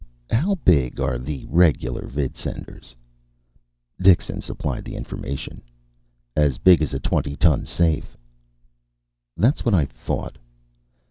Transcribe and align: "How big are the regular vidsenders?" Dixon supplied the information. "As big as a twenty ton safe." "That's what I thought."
"How 0.31 0.55
big 0.55 0.99
are 0.99 1.19
the 1.19 1.45
regular 1.47 2.07
vidsenders?" 2.07 2.95
Dixon 4.01 4.41
supplied 4.41 4.83
the 4.83 4.95
information. 4.95 5.61
"As 6.35 6.57
big 6.57 6.81
as 6.81 6.95
a 6.95 6.99
twenty 6.99 7.35
ton 7.35 7.67
safe." 7.67 8.17
"That's 9.37 9.63
what 9.63 9.75
I 9.75 9.85
thought." 9.85 10.39